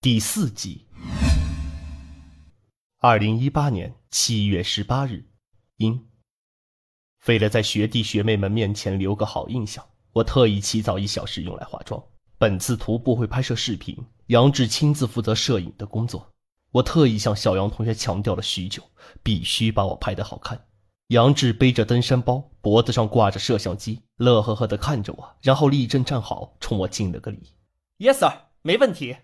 [0.00, 0.86] 第四集。
[3.00, 5.26] 二零一八年七月十八日，
[5.78, 6.06] 阴。
[7.26, 12.00] 为了在学弟学妹们面前留个好印象，我特意起早一小时用来化妆。
[12.38, 16.32] 本次徒步会拍摄视频，杨志亲自负责摄影的工作。
[16.70, 18.80] 我特意向小杨同学强调了许久，
[19.24, 20.66] 必须把我拍得好看。
[21.08, 27.52] 杨志背着登山包，脖子上挂着摄像机，乐呵呵地看着我，然后立正站好，冲我敬了个礼。
[27.98, 29.16] Yes sir，没问题。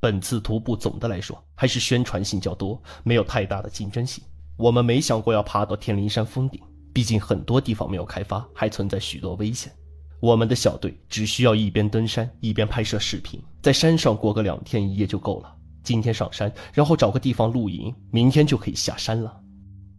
[0.00, 4.22] 本次徒步总的来说还是宣传性较多，没有太大的竞争性。
[4.56, 6.60] 我们没想过要爬到天灵山峰顶，
[6.92, 9.72] 毕竟很多地方没有开发，还存在许多危险。
[10.20, 15.52] 我们的小队只需要一边登山一边拍摄视频，在山上过个两天一夜就够了。
[15.82, 19.40] 今天上山，然后找个地方露营，明天就可以下山了。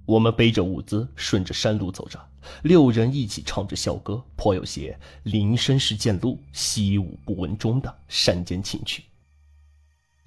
[0.06, 2.20] 我们背着物资，顺着山路走着，
[2.64, 9.04] 六人一起唱着校歌，颇有些“林深时见鹿，习武不闻钟”的山间情趣。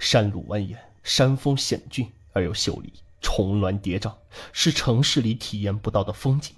[0.02, 4.12] 山路蜿蜒，山峰险峻而又秀丽，重峦叠嶂，
[4.52, 6.52] 是城市里体验不到的风景。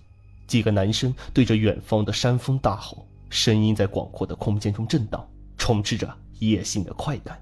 [0.46, 5.28] 几个男生对着远方的山峰大吼，声音在广阔的空间中震荡，
[5.58, 7.38] 充斥着野性的快感。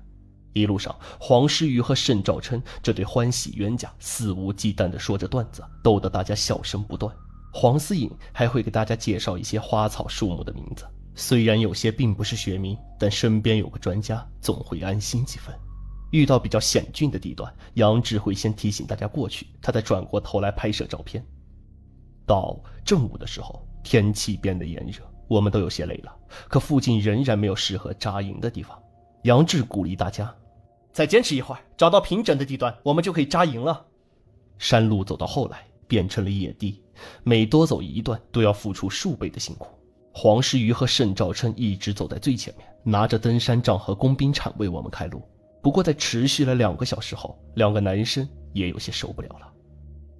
[0.53, 7.14] 一路上，黄诗瑜和盛兆琛这对欢喜冤家肆无忌惮地说着段子，逗得大家笑声不断。
[7.53, 15.55] 黄思颖还会给大家介绍一些花草树木的名字，虽然有些并不是学名，但身边有个专家，总会安心几分。
[16.12, 21.24] 遇到比较险峻的地段，杨志会先提醒大家过去，他再转过头来拍摄照片。
[22.27, 26.14] 到正午的时候，天气变得炎热，我们都有些累了，
[26.48, 28.78] 可附近仍然没有适合扎营的地方。
[29.22, 30.33] 杨志鼓励大家
[30.92, 33.86] ：“再坚持一会儿，找到平整的地段，我们就可以扎营了。”
[34.58, 36.83] 山路走到后来变成了野地，
[37.24, 39.68] 每多走一段都要付出数倍的辛苦。
[40.12, 45.22] 黄诗瑜和盛兆琛一直走在最前面，拿着登山杖和工兵铲为我们开路。
[45.62, 49.50] 不过，在持续了两个小时后，两个男生也有些受不了了。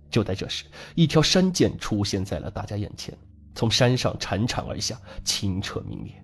[0.09, 3.13] 就在这时，一条山涧出现在了大家眼前，
[3.55, 6.15] 从山上潺潺而下，清澈明灭。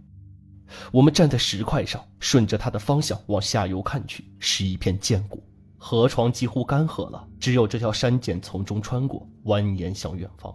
[0.93, 5.43] 我们站在石块上，顺着它的方向往下游看去，是一片涧谷，
[5.79, 10.55] 河床几乎干涸了，只有这条山涧从中穿过，蜿蜒向远方。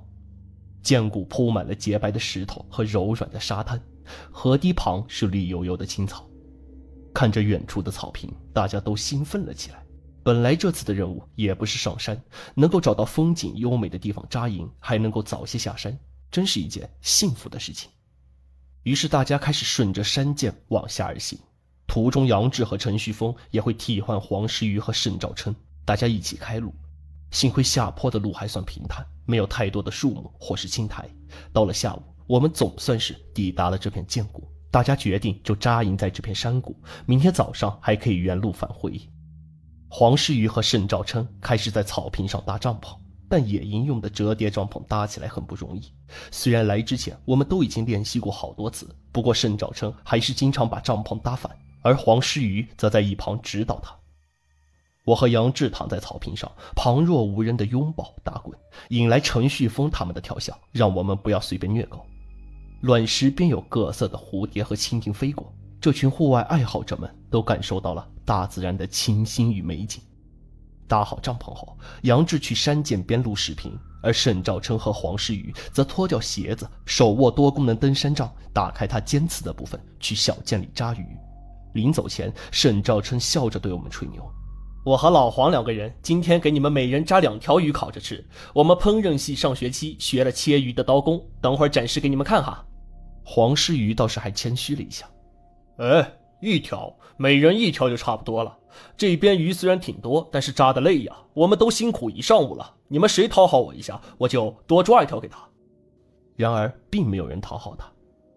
[0.84, 3.82] 涧谷铺满了洁白的石头和柔软的沙滩，
[4.32, 6.30] 河堤旁是绿油油的青草。
[7.14, 9.84] 看着远处的草坪，大家都兴奋了起来。
[10.24, 12.22] 本来这次的任务也不是上山，
[12.56, 15.98] 能够找到风景优美的地方扎营，还能够早些下山，
[16.32, 17.90] 真是一件幸福的事情。
[18.84, 21.38] 于是大家开始顺着山涧往下而行，
[21.88, 25.54] 途中杨志和陈旭峰也会替换黄石瑜和盛兆琛，
[25.86, 26.74] 大家一起开路。
[27.32, 31.10] 幸亏下坡的路还算平坦，没有太多的树木或是青苔。
[31.52, 34.48] 到了下午，我们总算是抵达了这片涧谷。
[34.74, 36.76] 大家决定就扎营在这片山谷，
[37.06, 39.00] 明天早上还可以原路返回。
[39.88, 42.98] 黄诗瑜和盛兆琛开始在草坪上搭帐篷，
[43.30, 45.94] 但野营用的折叠帐篷搭起来很不容易。
[46.32, 53.96] 虽然来之前我们都已经练习过好多次，不过盛兆琛还是经常把帐篷搭反，而黄诗瑜则在一旁指导他。
[55.06, 58.58] 我和杨志躺在草坪上，旁若无人的拥抱打滚，
[58.90, 62.04] 引来陈旭峰他们的调笑，让我们不要随便虐狗。
[62.84, 70.02] 卵石边有各色的蝴蝶和蜻蜓飞过，这群户外爱好者们都感受到了大自然的清新与美景。
[70.86, 73.72] 搭好帐篷后，杨志去山涧边录视频，
[74.02, 81.06] 而沈兆琛和黄诗雨则脱掉鞋子，手握多功能登山杖，打开它尖刺的部分，去小涧里扎鱼。
[81.76, 84.22] 临走前，沈兆琛笑着对我们吹牛
[84.84, 88.22] ：“我和老黄两个人今天给你们每人扎两条鱼烤着吃。
[88.54, 92.62] 我们烹饪系上学期学了切鱼的刀工，等会儿展示给你们看哈。”
[93.24, 95.10] 黄诗瑜倒是还谦虚了一下，
[95.78, 96.12] 哎，
[96.42, 98.58] 一条，每人一条就差不多了。
[98.98, 102.74] 这边鱼虽然挺多，但是扎的累呀，我们都辛苦一上午了。
[102.88, 105.38] 你们谁讨好我一下，我就多抓一条给他。
[106.36, 107.86] 然而，并没有人讨好他，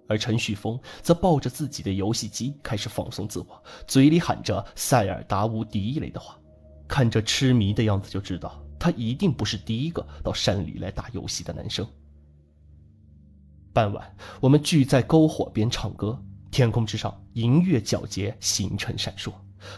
[0.09, 6.39] 而陈旭峰则抱着自己的游戏机开始放松自我，嘴里喊着“塞尔达无敌”一类的话，
[6.87, 11.87] 看着痴迷的样子就知道，他一定不是第一个到山里来打游戏的男生。
[13.77, 16.19] 傍晚，我们聚在篝火边唱歌，
[16.51, 19.31] 天空之上银月皎洁，星辰闪烁，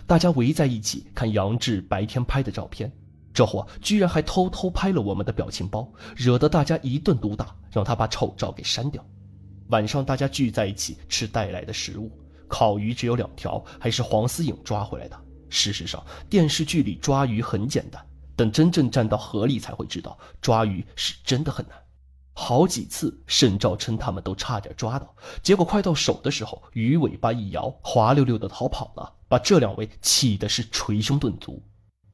[0.06, 2.92] 大家围在一起看杨志白天拍的照片。
[3.34, 9.04] 这货居然还偷偷拍了我们的表情包，惹得大家一顿毒打，让他把丑照给删掉。
[9.70, 12.08] 晚上大家聚在一起吃带来的食物，
[12.46, 15.20] 烤鱼只有两条，还是黄思颖抓回来的。
[15.48, 16.00] 事实上，
[16.30, 18.00] 电视剧里抓鱼很简单，
[18.36, 21.76] 等真正站到河里才会知道，抓鱼是真的很难。
[22.40, 25.12] 好几次，沈兆琛他们都差点抓到，
[25.42, 31.60] 结果快到手的时候，鱼尾巴一摇，滑溜溜的逃跑了，把这两位气的是捶胸顿足。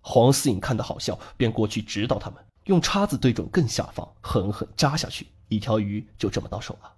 [0.00, 6.90] 黄思颖看得好笑，便过去指导他们，用叉子对准更下方，狠狠扎下去，一条鱼就这么到手了。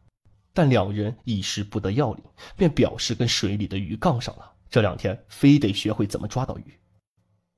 [0.55, 2.23] 但两人一时不得要领，
[2.57, 6.79] 便表示跟水里的鱼杠上了，这两天非得学会怎么抓到鱼。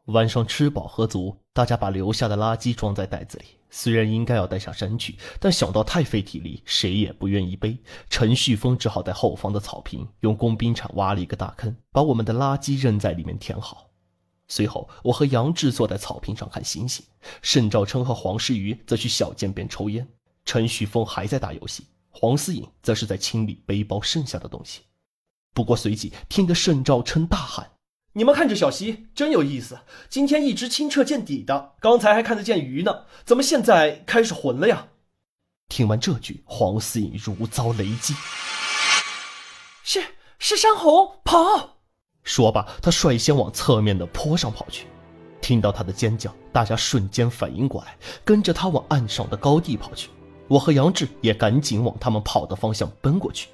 [0.08, 3.44] 晚上吃饱喝足，大家把留下的垃圾装在袋子里。
[3.68, 7.76] 虽然应该要带上山去，但想到太费体力，谁也不愿意背。
[8.08, 13.90] 陈旭峰只好在后方的草坪用工兵铲挖了一个大坑，把我们的垃圾扔在里面填好。
[14.46, 17.04] 随后，我和杨志坐在草坪上看星星，
[17.42, 20.08] 盛兆琛和黄诗瑜则去小涧边抽烟，
[20.46, 24.80] 陈旭峰还在打游戏，黄思颖则是在清理背包剩下的东西。
[25.52, 27.70] 不过随即听得盛兆琛大喊。
[28.18, 29.78] 你们看这小溪真有意思，
[30.08, 34.88] 今天一直清澈见底的，刚才还看得见鱼呢，怎么现在开始浑了呀？
[35.68, 38.16] 听完这句，黄思颖如遭雷击，
[39.84, 40.02] 是
[40.40, 41.76] 是山洪，跑！
[42.24, 44.88] 说罢，他率先往侧面的坡上跑去。
[45.40, 50.10] 听到他的尖叫，大家瞬间反应过来，跟着他往岸上的高地跑去。
[50.48, 53.46] 我和杨志也赶紧往他们跑的方向奔过去。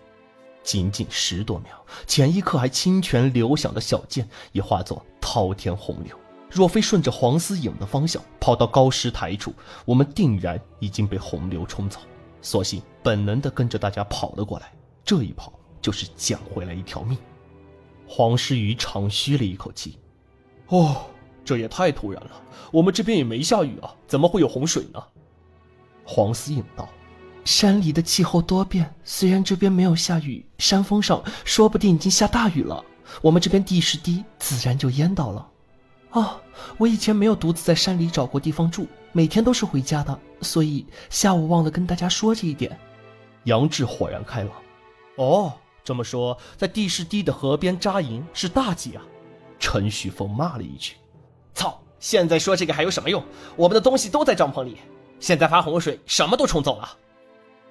[0.64, 1.70] 仅仅十多秒，
[2.06, 6.18] 前一刻还清泉流响的小涧已化作滔天洪流。
[6.50, 9.52] 若非顺着黄思颖的方向跑到高石台处，
[9.84, 12.00] 我们定然已经被洪流冲走。
[12.40, 14.72] 所幸本能的跟着大家跑了过来，
[15.04, 17.18] 这一跑就是捡回来一条命。
[18.06, 19.98] 黄诗瑜长吁了一口气
[20.68, 21.06] ：“哦，
[21.44, 22.30] 这也太突然了，
[22.70, 25.02] 我们这边也没下雨啊，怎么会有洪水呢？”
[26.06, 26.88] 黄思颖道。
[27.44, 32.82] 山里的气候多变，虽然这边没有下雨，山峰上说不定已经下大雨了。
[33.20, 35.46] 我们这边地势低，自然就淹到了。
[36.12, 36.40] 哦，
[36.78, 42.78] 我以前没有独自在山里找过地方住，每天都是回家的，所以下午忘了跟大家说这一点。
[43.44, 44.52] 杨志豁然开朗。
[45.16, 45.52] 哦，
[45.84, 49.02] 这么说，在地势低的河边扎营是大忌啊！
[49.58, 50.94] 陈旭峰骂了一句
[51.54, 51.78] ：“操！
[52.00, 53.22] 现在说这个还有什么用？
[53.54, 54.78] 我们的东西都在帐篷里，
[55.20, 56.96] 现在发洪水，什么都冲走了。”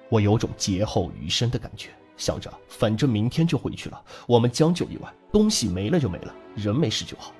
[0.08, 7.32] 我有种劫后余生的感觉，想着反正明天就回去了，我们将就一晚，东西没了就没了，人没事就好。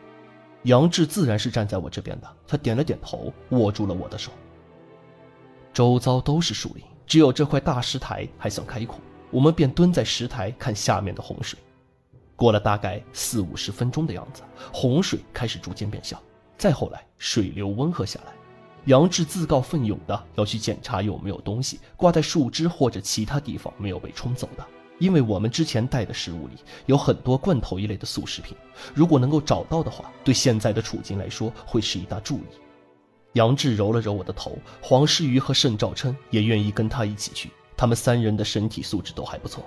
[0.65, 4.33] 杨志自然是站在我这边的，他点了点头，握住了我的手。
[5.73, 8.99] 周遭都是树林，只有这块大石台还算开阔，
[9.31, 11.59] 我们便蹲在石台看下面的洪水。
[12.35, 16.21] 过了大概四五十分钟的样子，洪水开始逐渐变小，
[16.57, 18.33] 再后来水流温和下来。
[18.87, 24.67] 杨志自告奋勇的要去检查有没有东西挂在树枝或者其他地方没有被冲走的，
[24.99, 26.55] 因为我们之前带的食物里
[26.85, 28.55] 有很多罐头一类的速食品，
[28.95, 32.45] 如果能够找到的话，对现在的处境来说会是一大助力。
[33.33, 39.65] 杨志揉了揉我的头，黄诗瑜和盛兆琛也愿意跟他一起去，他们三人的身体素质都还不错。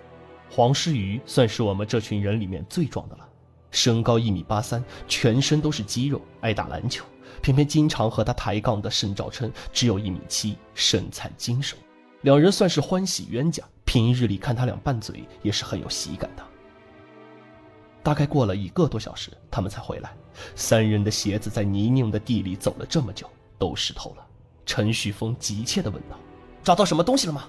[0.50, 3.28] 黄诗瑜算是我们这群人里面最壮的了，
[3.72, 7.04] 身高一米八三，全身都是肌肉，爱打篮球。
[7.42, 11.78] 偏偏经常和他抬杠的盛兆琛只有一米七，身材精瘦，
[12.22, 13.64] 两人算是欢喜冤家。
[13.86, 16.44] 平日里看他俩拌嘴也是很有喜感的。
[18.04, 20.14] 大概过了一个多小时，他们才回来。
[20.56, 24.26] 三人的鞋子在泥泞的地里走了这么久，都湿透了。
[24.66, 26.18] 陈旭峰急切地问道
[26.64, 27.46] ：“找到什么东西了吗？”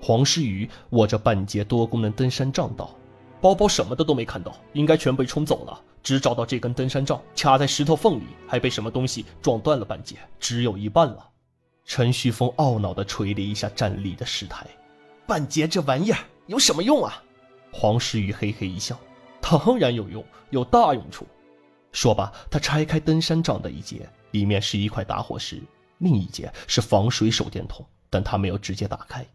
[0.00, 2.94] 黄诗雨握着半截多功能登山杖道
[3.40, 11.30] ：“包包什么的都没看到，应该全被冲走了。”只找到这根登山杖，卡在石头缝里，还被什么东西撞断了半截，只有一半了。
[11.84, 14.64] 陈旭峰懊恼地捶了一下站立的石台，
[15.26, 17.20] 半截这玩意儿有什么用啊？
[17.72, 18.96] 黄诗雨嘿嘿一笑，
[19.40, 21.26] 当然有用，有大用处。
[21.90, 25.60] 说罢，他拆开登山杖的一截，里面是一块打火石，
[25.98, 29.26] 另一截是防水手电筒，但他没有直接打开。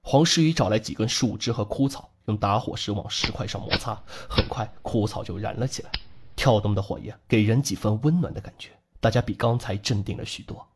[0.00, 5.90] 黄诗雨找来几根树枝和枯草，用打火石往石块上摩擦，很快枯草就燃了起来。
[6.36, 10.66] 跳动的火焰给人几分温暖的感觉，大家比刚才镇定了许多。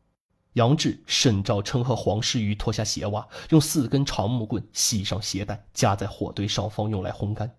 [0.53, 7.55] 杨志、沈兆琛和黄诗瑜脱下鞋袜，用四根长木棍系上鞋带，夹在火堆上方用来烘干。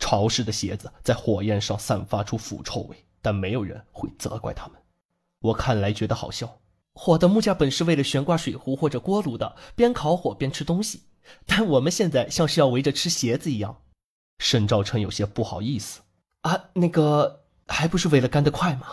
[0.00, 4.76] 潮湿的鞋子在火焰上散发出腐臭味，但没有人会责怪他们。
[5.40, 6.58] 我看来觉得好笑。
[6.94, 11.02] 火的木架本是为了悬挂水壶或者锅炉的，边烤火边吃东西，
[11.46, 13.82] 但我们现在像是要围着吃鞋子一样。
[14.38, 16.00] 沈兆琛有些不好意思。
[16.40, 17.41] 啊，那个。
[17.66, 18.86] 还不是为了干得快吗？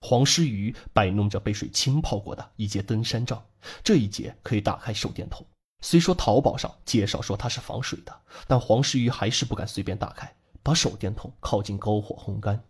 [0.00, 3.42] 黄诗瑜摆弄着被水浸泡过的一节登山杖，
[3.84, 5.44] 这一节可以打开手电筒。
[5.82, 10.30] 虽说淘宝上介绍说它是防水的，但黄诗瑜还是不敢随便打开，
[10.62, 12.62] 把手电筒靠近篝火烘干。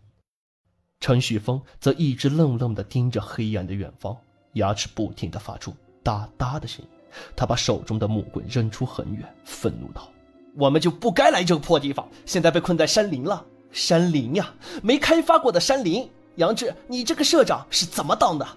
[0.99, 4.15] 陈旭峰则一直愣愣地盯着黑暗的远方，
[4.53, 6.89] 牙齿不停地发出哒哒的声音，
[7.35, 10.09] 他把手中的木棍扔出很远，愤怒道
[10.55, 13.45] ：“我们就不该来这个破地方，现在被困在山林了。
[13.71, 16.09] 山林呀，没开发过的山林。
[16.35, 18.47] 杨志，你这个社长是怎么当的？”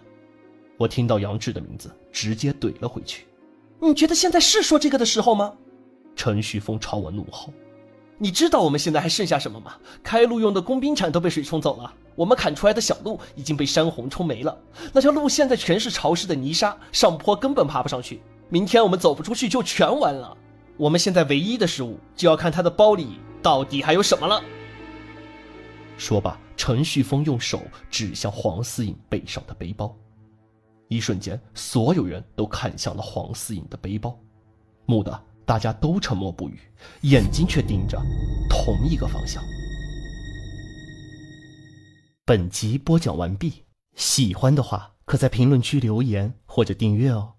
[0.76, 3.26] 我听到杨志的名字，直接怼了回去。
[3.80, 5.52] 你觉得现在是说这个的时候吗？
[6.16, 7.52] 陈旭峰朝我怒吼。
[8.16, 9.75] 你知道我们现在还剩下什么吗？
[10.02, 14.56] 开路用的工兵铲都被水冲走了，我们砍出来的小路已经被山洪冲没了。
[14.92, 18.23] 那条路现在全是潮湿的泥沙，上坡根本爬不上去。
[18.49, 20.37] 明天我们走不出去就全完了。
[20.76, 24.40] 我们现在唯一的失误，就要看他的包里到底还有什么了。
[25.97, 29.97] 说罢，陈旭峰用手指向黄思颖背上的背包。
[30.89, 34.19] 一瞬间，所有人都看向了黄思颖的背包，
[34.87, 35.25] 蓦地。
[35.47, 36.59] 大家都沉默不语，
[37.03, 38.01] 眼睛却盯着
[38.49, 39.45] 同一个方向。
[42.25, 43.63] 本集播讲完毕，
[43.95, 47.34] 喜欢的话可在评论区留言或者订阅哦。